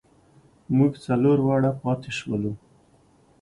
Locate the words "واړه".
1.47-1.71